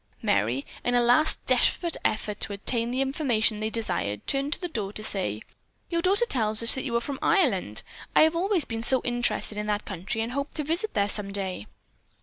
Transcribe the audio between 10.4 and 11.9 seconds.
to visit there some day."